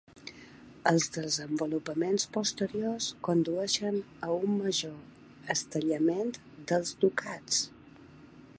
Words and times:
Els 0.91 1.09
desenvolupaments 1.17 2.25
posteriors 2.37 3.09
condueixen 3.27 3.99
a 4.29 4.31
un 4.47 4.55
major 4.63 5.53
estellament 5.57 6.35
dels 6.73 6.99
ducats. 7.05 7.61